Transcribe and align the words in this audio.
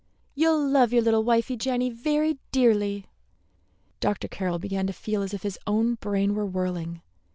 You'll 0.33 0.67
love 0.67 0.91
your 0.91 1.03
little 1.03 1.23
wifie 1.23 1.55
Jenny 1.55 1.91
very 1.91 2.39
dearly." 2.51 3.05
Dr. 3.99 4.27
Carroll 4.27 4.57
began 4.57 4.87
to 4.87 4.93
feel 4.93 5.21
as 5.21 5.31
if 5.31 5.43
his 5.43 5.59
own 5.67 5.93
brain 5.93 6.33
were 6.33 6.43
whirling. 6.47 7.03